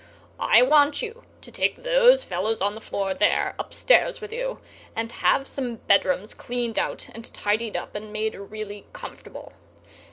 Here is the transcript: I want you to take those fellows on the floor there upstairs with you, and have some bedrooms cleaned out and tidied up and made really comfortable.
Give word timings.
I 0.39 0.63
want 0.63 1.03
you 1.03 1.25
to 1.41 1.51
take 1.51 1.83
those 1.83 2.23
fellows 2.23 2.59
on 2.59 2.73
the 2.73 2.81
floor 2.81 3.13
there 3.13 3.53
upstairs 3.59 4.19
with 4.19 4.33
you, 4.33 4.59
and 4.95 5.11
have 5.11 5.45
some 5.47 5.75
bedrooms 5.75 6.33
cleaned 6.33 6.79
out 6.79 7.07
and 7.13 7.31
tidied 7.31 7.77
up 7.77 7.93
and 7.93 8.11
made 8.11 8.33
really 8.33 8.87
comfortable. 8.93 9.53